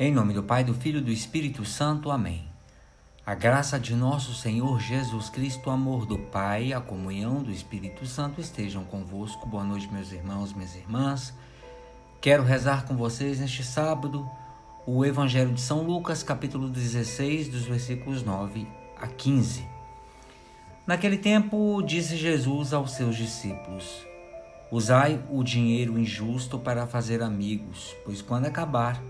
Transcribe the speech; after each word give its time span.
Em 0.00 0.12
nome 0.12 0.32
do 0.32 0.44
Pai, 0.44 0.62
do 0.62 0.74
Filho 0.74 1.00
e 1.00 1.02
do 1.02 1.10
Espírito 1.10 1.64
Santo. 1.64 2.12
Amém. 2.12 2.44
A 3.26 3.34
graça 3.34 3.80
de 3.80 3.96
nosso 3.96 4.32
Senhor 4.32 4.80
Jesus 4.80 5.28
Cristo, 5.28 5.68
o 5.68 5.72
amor 5.72 6.06
do 6.06 6.16
Pai, 6.16 6.72
a 6.72 6.80
comunhão 6.80 7.42
do 7.42 7.50
Espírito 7.50 8.06
Santo 8.06 8.40
estejam 8.40 8.84
convosco. 8.84 9.48
Boa 9.48 9.64
noite, 9.64 9.92
meus 9.92 10.12
irmãos, 10.12 10.52
minhas 10.52 10.76
irmãs. 10.76 11.34
Quero 12.20 12.44
rezar 12.44 12.86
com 12.86 12.96
vocês 12.96 13.40
neste 13.40 13.64
sábado 13.64 14.30
o 14.86 15.04
Evangelho 15.04 15.52
de 15.52 15.60
São 15.60 15.82
Lucas, 15.82 16.22
capítulo 16.22 16.68
16, 16.68 17.48
dos 17.48 17.64
versículos 17.64 18.22
9 18.22 18.68
a 19.00 19.08
15. 19.08 19.66
Naquele 20.86 21.18
tempo, 21.18 21.82
disse 21.82 22.16
Jesus 22.16 22.72
aos 22.72 22.92
seus 22.92 23.16
discípulos: 23.16 24.06
Usai 24.70 25.20
o 25.28 25.42
dinheiro 25.42 25.98
injusto 25.98 26.56
para 26.56 26.86
fazer 26.86 27.20
amigos, 27.20 27.96
pois 28.04 28.22
quando 28.22 28.46
acabar, 28.46 29.02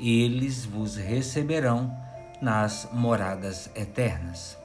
eles 0.00 0.64
vos 0.64 0.96
receberão 0.96 1.94
nas 2.40 2.88
moradas 2.92 3.70
eternas. 3.74 4.56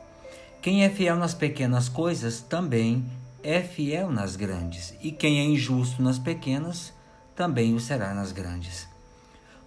Quem 0.62 0.84
é 0.84 0.89
fiel 0.89 1.16
nas 1.16 1.34
pequenas 1.34 1.89
coisas 1.89 2.41
também 2.41 3.05
é 3.44 3.62
fiel 3.62 4.12
nas 4.12 4.36
grandes, 4.36 4.94
e 5.02 5.12
quem 5.12 5.39
é 5.39 5.44
injusto 5.44 6.02
nas 6.02 6.20
pequenas 6.20 6.94
também 7.36 7.73
o 7.73 7.80
será 7.80 8.13
nas 8.13 8.31
grandes. 8.31 8.88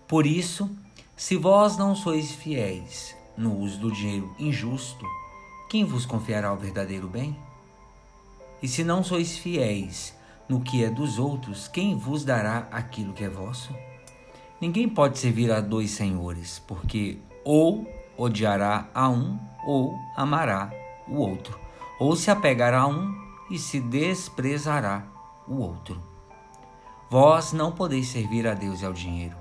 Por 0.07 0.27
isso, 0.27 0.71
se 1.17 1.37
vós 1.37 1.77
não 1.77 1.97
sois 1.97 2.33
fiéis 2.33 3.17
no 3.37 3.59
uso 3.59 3.79
do 3.81 3.91
dinheiro 3.91 4.35
injusto, 4.39 5.05
quem 5.69 5.85
vos 5.85 6.07
confiará 6.07 6.53
o 6.53 6.57
verdadeiro 6.57 7.09
bem? 7.09 7.37
E 8.63 8.69
se 8.69 8.85
não 8.85 9.03
sois 9.03 9.37
fiéis 9.37 10.15
no 10.49 10.61
que 10.61 10.85
é 10.85 10.91
dos 10.91 11.19
outros, 11.19 11.67
quem 11.67 11.97
vos 11.97 12.25
dará 12.25 12.69
aquilo 12.71 13.13
que 13.13 13.25
é 13.25 13.29
vosso? 13.29 13.75
Ninguém 14.61 14.89
pode 14.89 15.19
servir 15.19 15.51
a 15.51 15.61
dois 15.61 15.91
senhores, 15.91 16.63
porque 16.67 17.19
ou 17.45 17.87
odiará 18.17 18.89
a 18.95 19.09
um 19.09 19.39
ou 19.67 19.99
amará 20.17 20.73
o 21.09 21.17
outro, 21.17 21.59
ou 21.99 22.15
se 22.17 22.31
apegará 22.31 22.81
a 22.81 22.87
um 22.87 23.15
e 23.51 23.59
se 23.59 23.81
desprezará 23.81 25.05
o 25.47 25.57
outro. 25.57 26.01
Vós 27.11 27.53
não 27.53 27.73
podeis 27.73 28.09
servir 28.09 28.47
a 28.47 28.55
Deus 28.55 28.81
e 28.81 28.87
ao 28.87 28.93
dinheiro. 28.93 29.37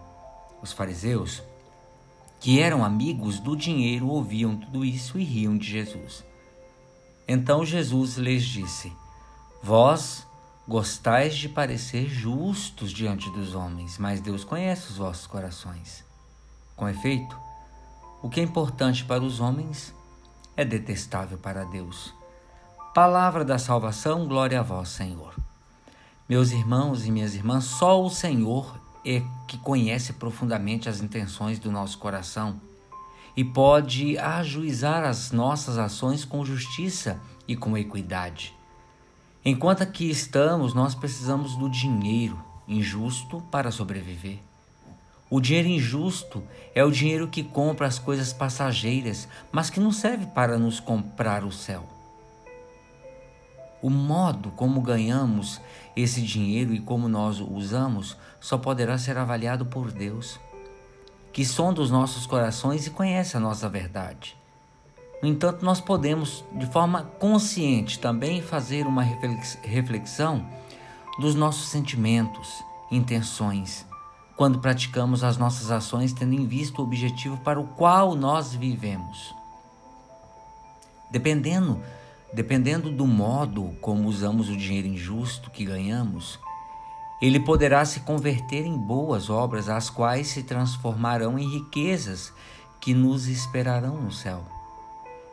Os 0.62 0.72
fariseus, 0.72 1.42
que 2.40 2.60
eram 2.60 2.84
amigos 2.84 3.40
do 3.40 3.56
dinheiro, 3.56 4.08
ouviam 4.08 4.56
tudo 4.56 4.84
isso 4.84 5.18
e 5.18 5.24
riam 5.24 5.58
de 5.58 5.68
Jesus. 5.68 6.24
Então 7.28 7.66
Jesus 7.66 8.18
lhes 8.18 8.44
disse: 8.44 8.92
Vós 9.62 10.28
Gostais 10.66 11.36
de 11.36 11.50
parecer 11.50 12.08
justos 12.08 12.90
diante 12.90 13.30
dos 13.32 13.54
homens, 13.54 13.98
mas 13.98 14.22
Deus 14.22 14.46
conhece 14.46 14.92
os 14.92 14.98
vossos 14.98 15.28
corações. 15.28 16.06
Com 16.74 16.88
efeito, 16.88 17.38
o 18.22 18.30
que 18.30 18.40
é 18.40 18.44
importante 18.44 19.04
para 19.04 19.22
os 19.22 19.42
homens 19.42 19.94
é 20.56 20.64
detestável 20.64 21.38
para 21.38 21.66
Deus. 21.66 22.14
Palavra 22.96 23.44
da 23.44 23.60
salvação, 23.60 24.26
glória 24.26 24.62
a 24.62 24.64
vós, 24.64 24.88
Senhor. 24.88 25.36
Meus 26.30 26.52
irmãos 26.52 27.06
e 27.06 27.12
minhas 27.12 27.36
irmãs, 27.36 27.66
só 27.66 28.02
o 28.02 28.10
Senhor 28.10 28.80
é 29.06 29.22
que 29.50 29.58
conhece 29.58 30.14
profundamente 30.14 30.88
as 30.88 31.02
intenções 31.02 31.60
do 31.60 31.70
nosso 31.70 31.98
coração 31.98 32.62
e 33.36 33.44
pode 33.44 34.18
ajuizar 34.18 35.04
as 35.04 35.34
nossas 35.34 35.78
ações 35.78 36.24
com 36.24 36.46
justiça 36.46 37.20
e 37.46 37.54
com 37.54 37.78
equidade. 37.78 38.56
Enquanto 39.46 39.84
aqui 39.84 40.10
estamos, 40.10 40.74
nós 40.74 40.96
precisamos 40.96 41.58
do 41.58 41.70
dinheiro 41.70 42.42
injusto 42.66 43.42
para 43.52 43.72
sobreviver. 43.72 44.40
O 45.30 45.42
dinheiro 45.42 45.68
injusto 45.68 46.42
é 46.74 46.82
o 46.82 46.92
dinheiro 46.92 47.28
que 47.28 47.44
compra 47.44 47.86
as 47.86 48.00
coisas 48.00 48.32
passageiras, 48.32 49.28
mas 49.52 49.70
que 49.70 49.82
não 49.82 49.92
serve 49.92 50.28
para 50.28 50.58
nos 50.58 50.80
comprar 50.80 51.44
o 51.44 51.52
céu. 51.52 51.84
O 53.82 53.90
modo 53.90 54.50
como 54.52 54.80
ganhamos 54.80 55.60
esse 55.94 56.22
dinheiro 56.22 56.74
e 56.74 56.80
como 56.80 57.10
nós 57.10 57.42
o 57.42 57.52
usamos 57.52 58.16
só 58.40 58.58
poderá 58.58 58.98
ser 58.98 59.18
avaliado 59.18 59.66
por 59.66 59.92
Deus, 59.92 60.40
que 61.34 61.44
sonda 61.44 61.82
os 61.82 61.92
nossos 61.92 62.26
corações 62.26 62.88
e 62.88 62.92
conhece 62.92 63.36
a 63.36 63.42
nossa 63.42 63.68
verdade. 63.68 64.38
No 65.24 65.30
entanto, 65.30 65.64
nós 65.64 65.80
podemos, 65.80 66.44
de 66.52 66.66
forma 66.66 67.04
consciente, 67.18 67.98
também 67.98 68.42
fazer 68.42 68.86
uma 68.86 69.04
reflexão 69.64 70.46
dos 71.18 71.34
nossos 71.34 71.70
sentimentos, 71.70 72.62
intenções, 72.92 73.86
quando 74.36 74.60
praticamos 74.60 75.24
as 75.24 75.38
nossas 75.38 75.72
ações 75.72 76.12
tendo 76.12 76.34
em 76.34 76.46
vista 76.46 76.82
o 76.82 76.84
objetivo 76.84 77.38
para 77.38 77.58
o 77.58 77.66
qual 77.66 78.16
nós 78.16 78.54
vivemos. 78.54 79.34
Dependendo, 81.10 81.82
dependendo 82.34 82.92
do 82.92 83.08
modo 83.08 83.78
como 83.80 84.10
usamos 84.10 84.50
o 84.50 84.58
dinheiro 84.58 84.90
injusto 84.90 85.50
que 85.50 85.64
ganhamos, 85.64 86.38
ele 87.22 87.40
poderá 87.40 87.86
se 87.86 88.02
converter 88.02 88.66
em 88.66 88.78
boas 88.78 89.30
obras, 89.30 89.70
as 89.70 89.90
quais 89.90 90.28
se 90.28 90.44
transformarão 90.44 91.40
em 91.40 91.48
riquezas 91.48 92.34
que 92.82 92.94
nos 92.94 93.30
esperarão 93.30 94.02
no 94.02 94.12
céu. 94.12 94.53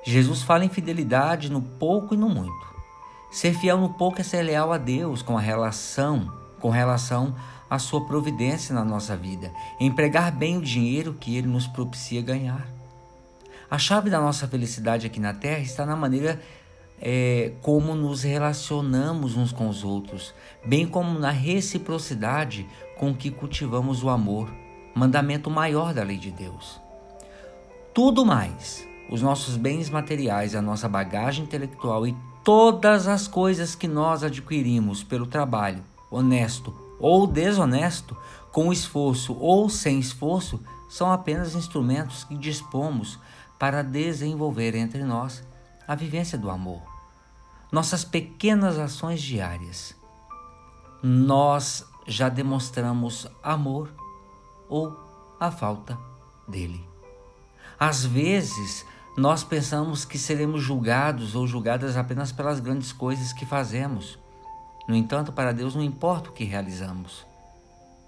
Jesus 0.02 0.42
fala 0.42 0.64
em 0.64 0.68
fidelidade 0.68 1.50
no 1.50 1.60
pouco 1.60 2.14
e 2.14 2.16
no 2.16 2.28
muito. 2.28 2.70
Ser 3.30 3.54
fiel 3.54 3.78
no 3.78 3.90
pouco 3.90 4.20
é 4.20 4.24
ser 4.24 4.42
leal 4.42 4.72
a 4.72 4.78
Deus 4.78 5.22
com 5.22 5.36
a 5.36 5.40
relação, 5.40 6.32
com 6.58 6.70
relação 6.70 7.34
à 7.68 7.78
sua 7.78 8.04
providência 8.06 8.74
na 8.74 8.84
nossa 8.84 9.16
vida, 9.16 9.52
empregar 9.78 10.32
bem 10.32 10.56
o 10.56 10.62
dinheiro 10.62 11.14
que 11.14 11.36
ele 11.36 11.46
nos 11.46 11.66
propicia 11.66 12.22
ganhar. 12.22 12.66
A 13.70 13.78
chave 13.78 14.10
da 14.10 14.20
nossa 14.20 14.48
felicidade 14.48 15.06
aqui 15.06 15.20
na 15.20 15.32
terra 15.32 15.60
está 15.60 15.86
na 15.86 15.94
maneira 15.94 16.40
é, 17.00 17.52
como 17.62 17.94
nos 17.94 18.22
relacionamos 18.22 19.36
uns 19.36 19.52
com 19.52 19.68
os 19.68 19.84
outros, 19.84 20.34
bem 20.64 20.86
como 20.86 21.18
na 21.18 21.30
reciprocidade 21.30 22.66
com 22.98 23.14
que 23.14 23.30
cultivamos 23.30 24.02
o 24.02 24.08
amor, 24.08 24.50
mandamento 24.94 25.48
maior 25.48 25.94
da 25.94 26.02
lei 26.02 26.16
de 26.16 26.32
Deus. 26.32 26.80
Tudo 27.94 28.26
mais 28.26 28.89
os 29.10 29.20
nossos 29.20 29.56
bens 29.56 29.90
materiais, 29.90 30.54
a 30.54 30.62
nossa 30.62 30.88
bagagem 30.88 31.44
intelectual 31.44 32.06
e 32.06 32.16
todas 32.44 33.08
as 33.08 33.26
coisas 33.26 33.74
que 33.74 33.88
nós 33.88 34.22
adquirimos 34.22 35.02
pelo 35.02 35.26
trabalho, 35.26 35.82
honesto 36.08 36.72
ou 37.00 37.26
desonesto, 37.26 38.16
com 38.52 38.72
esforço 38.72 39.34
ou 39.34 39.68
sem 39.68 39.98
esforço, 39.98 40.60
são 40.88 41.10
apenas 41.10 41.54
instrumentos 41.54 42.24
que 42.24 42.36
dispomos 42.36 43.18
para 43.58 43.82
desenvolver 43.82 44.74
entre 44.74 45.02
nós 45.02 45.42
a 45.86 45.94
vivência 45.94 46.38
do 46.38 46.48
amor. 46.48 46.82
Nossas 47.72 48.04
pequenas 48.04 48.78
ações 48.78 49.20
diárias, 49.20 49.94
nós 51.02 51.84
já 52.06 52.28
demonstramos 52.28 53.26
amor 53.42 53.92
ou 54.68 54.96
a 55.38 55.50
falta 55.50 55.98
dele. 56.46 56.84
Às 57.78 58.04
vezes, 58.04 58.84
nós 59.20 59.44
pensamos 59.44 60.06
que 60.06 60.16
seremos 60.16 60.62
julgados 60.62 61.34
ou 61.34 61.46
julgadas 61.46 61.94
apenas 61.94 62.32
pelas 62.32 62.58
grandes 62.58 62.90
coisas 62.90 63.34
que 63.34 63.44
fazemos. 63.44 64.18
No 64.88 64.96
entanto, 64.96 65.30
para 65.30 65.52
Deus 65.52 65.74
não 65.74 65.82
importa 65.82 66.30
o 66.30 66.32
que 66.32 66.42
realizamos, 66.42 67.26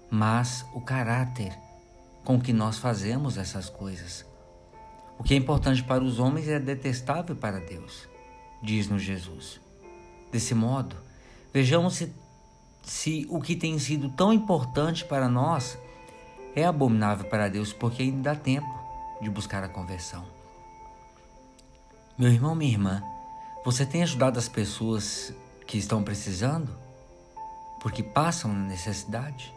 mas 0.09 0.65
o 0.73 0.81
caráter 0.81 1.55
com 2.25 2.41
que 2.41 2.51
nós 2.51 2.79
fazemos 2.79 3.37
essas 3.37 3.69
coisas. 3.69 4.25
O 5.19 5.23
que 5.23 5.35
é 5.35 5.37
importante 5.37 5.83
para 5.83 6.03
os 6.03 6.17
homens 6.17 6.47
é 6.47 6.59
detestável 6.59 7.35
para 7.35 7.59
Deus, 7.59 8.09
diz-nos 8.63 9.03
Jesus. 9.03 9.61
Desse 10.31 10.55
modo, 10.55 10.95
vejamos 11.53 11.93
se, 11.93 12.11
se 12.81 13.27
o 13.29 13.39
que 13.39 13.55
tem 13.55 13.77
sido 13.77 14.09
tão 14.09 14.33
importante 14.33 15.05
para 15.05 15.29
nós 15.29 15.77
é 16.55 16.65
abominável 16.65 17.29
para 17.29 17.49
Deus, 17.49 17.71
porque 17.71 18.01
ainda 18.01 18.33
dá 18.33 18.35
tempo 18.35 18.73
de 19.21 19.29
buscar 19.29 19.63
a 19.63 19.69
conversão. 19.69 20.32
Meu 22.15 22.31
irmão, 22.31 22.53
minha 22.53 22.71
irmã, 22.71 23.03
você 23.65 23.87
tem 23.87 24.03
ajudado 24.03 24.37
as 24.37 24.47
pessoas 24.47 25.33
que 25.65 25.79
estão 25.79 26.03
precisando? 26.03 26.69
Porque 27.81 28.03
passam 28.03 28.53
necessidade? 28.53 29.51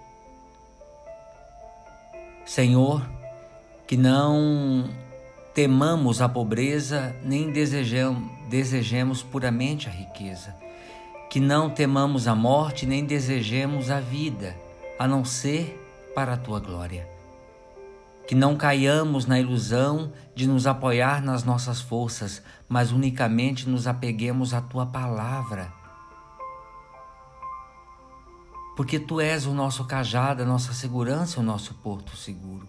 Senhor, 2.46 3.06
que 3.86 3.94
não 3.94 4.88
temamos 5.52 6.22
a 6.22 6.28
pobreza 6.30 7.14
nem 7.22 7.52
desejamos, 7.52 8.26
desejemos 8.48 9.22
puramente 9.22 9.86
a 9.88 9.92
riqueza. 9.92 10.56
Que 11.28 11.38
não 11.38 11.68
temamos 11.68 12.26
a 12.26 12.34
morte 12.34 12.86
nem 12.86 13.04
desejemos 13.04 13.90
a 13.90 14.00
vida, 14.00 14.56
a 14.98 15.06
não 15.06 15.26
ser 15.26 15.78
para 16.14 16.32
a 16.32 16.38
tua 16.38 16.58
glória 16.58 17.15
que 18.26 18.34
não 18.34 18.56
caiamos 18.56 19.26
na 19.26 19.38
ilusão 19.38 20.12
de 20.34 20.46
nos 20.46 20.67
apoiar 20.67 21.23
nas 21.23 21.44
nossas 21.44 21.81
forças, 21.81 22.43
mas 22.69 22.90
unicamente 22.93 23.69
nos 23.69 23.87
apeguemos 23.87 24.52
à 24.52 24.61
tua 24.61 24.84
palavra. 24.84 25.73
Porque 28.76 28.99
tu 28.99 29.20
és 29.20 29.46
o 29.46 29.55
nosso 29.55 29.84
cajado, 29.84 30.43
a 30.43 30.46
nossa 30.46 30.75
segurança, 30.75 31.40
o 31.40 31.43
nosso 31.43 31.75
porto 31.75 32.17
seguro. 32.17 32.69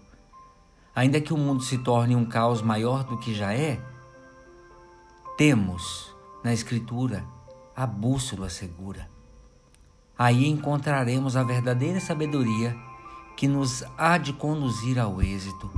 ainda 0.98 1.20
que 1.20 1.32
o 1.32 1.38
mundo 1.38 1.62
se 1.62 1.78
torne 1.78 2.16
um 2.16 2.24
caos 2.24 2.60
maior 2.60 3.04
do 3.04 3.18
que 3.18 3.32
já 3.32 3.52
é, 3.54 3.78
temos 5.36 6.12
na 6.42 6.52
Escritura 6.52 7.24
a 7.76 7.86
bússola 7.86 8.48
segura. 8.48 9.08
Aí 10.18 10.48
encontraremos 10.48 11.36
a 11.36 11.44
verdadeira 11.44 12.00
sabedoria 12.00 12.76
que 13.38 13.46
nos 13.46 13.84
há 13.96 14.18
de 14.18 14.32
conduzir 14.32 14.98
ao 14.98 15.22
êxito. 15.22 15.70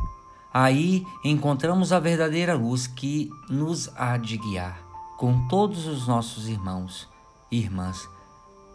Aí 0.50 1.06
encontramos 1.22 1.92
a 1.92 2.00
verdadeira 2.00 2.54
luz 2.54 2.86
que 2.86 3.30
nos 3.50 3.90
há 3.96 4.16
de 4.16 4.38
guiar 4.38 4.82
com 5.18 5.46
todos 5.46 5.86
os 5.86 6.08
nossos 6.08 6.48
irmãos 6.48 7.06
e 7.50 7.58
irmãs 7.58 8.08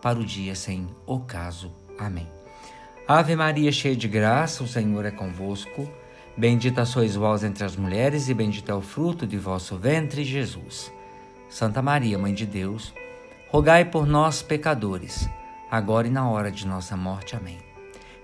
para 0.04 0.20
o 0.20 0.24
dia 0.24 0.54
sem 0.54 0.88
ocaso. 1.04 1.72
Amém. 1.98 2.28
Ave 3.08 3.36
Maria, 3.36 3.72
cheia 3.72 3.96
de 3.96 4.08
graça, 4.08 4.64
o 4.64 4.68
Senhor 4.68 5.04
é 5.04 5.10
convosco. 5.10 5.90
Bendita 6.38 6.86
sois 6.86 7.16
vós 7.16 7.44
entre 7.44 7.64
as 7.64 7.76
mulheres, 7.76 8.30
e 8.30 8.36
bendito 8.36 8.72
é 8.72 8.76
o 8.76 8.82
fruto 8.82 9.26
de 9.26 9.40
vosso 9.40 9.78
ventre, 9.78 10.24
Jesus. 10.24 10.92
Santa 11.50 11.82
Maria, 11.82 12.20
Mãe 12.20 12.36
de 12.36 12.46
Deus, 12.46 12.94
rogai 13.50 13.84
por 13.84 14.06
nós, 14.06 14.44
pecadores, 14.44 15.28
agora 15.72 16.06
e 16.06 16.12
na 16.12 16.30
hora 16.30 16.52
de 16.52 16.68
nossa 16.68 16.96
morte. 16.96 17.36
Amém. 17.36 17.75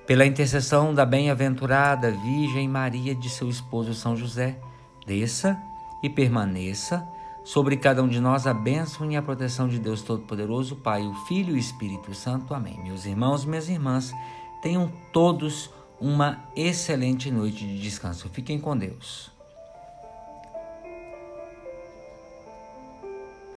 Pela 0.06 0.26
intercessão 0.26 0.94
da 0.94 1.06
bem-aventurada 1.06 2.12
Virgem 2.12 2.68
Maria 2.68 3.14
de 3.14 3.30
seu 3.30 3.48
esposo 3.48 3.94
São 3.94 4.16
José, 4.16 4.60
desça 5.06 5.62
e 6.04 6.10
permaneça 6.10 7.08
sobre 7.44 7.78
cada 7.78 8.04
um 8.04 8.08
de 8.08 8.20
nós 8.20 8.48
a 8.48 8.54
bênção 8.54 9.10
e 9.12 9.16
a 9.16 9.22
proteção 9.22 9.68
de 9.68 9.80
Deus 9.80 10.02
Todo-Poderoso, 10.02 10.76
Pai, 10.76 11.06
o 11.06 11.14
Filho 11.26 11.52
e 11.52 11.54
o 11.54 11.58
Espírito 11.58 12.14
Santo. 12.14 12.54
Amém. 12.54 12.80
Meus 12.84 13.06
irmãos, 13.06 13.46
minhas 13.46 13.70
irmãs, 13.70 14.12
tenham 14.62 14.92
todos 15.14 15.70
uma 16.00 16.44
excelente 16.56 17.30
noite 17.30 17.66
de 17.66 17.80
descanso. 17.80 18.28
Fiquem 18.30 18.60
com 18.60 18.76
Deus. 18.76 19.31